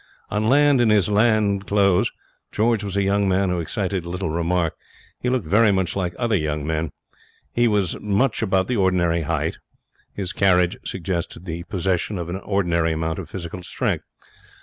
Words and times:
On 0.31 0.45
land, 0.49 0.81
in 0.81 0.89
his 0.89 1.09
land 1.09 1.67
clothes, 1.67 2.09
George 2.51 2.83
was 2.83 2.97
a 2.97 3.03
young 3.03 3.29
man 3.29 3.51
who 3.51 3.59
excited 3.59 4.03
little 4.03 4.31
remark. 4.31 4.73
He 5.19 5.29
looked 5.29 5.45
very 5.45 5.71
much 5.71 5.95
like 5.95 6.15
other 6.17 6.35
young 6.35 6.65
men. 6.65 6.91
He 7.51 7.67
was 7.67 7.95
much 7.99 8.41
about 8.41 8.67
the 8.67 8.77
ordinary 8.77 9.21
height. 9.21 9.59
His 10.11 10.33
carriage 10.33 10.75
suggested 10.83 11.45
the 11.45 11.65
possession 11.65 12.17
of 12.17 12.29
an 12.29 12.37
ordinary 12.37 12.93
amount 12.93 13.19
of 13.19 13.29
physical 13.29 13.61
strength. 13.61 14.05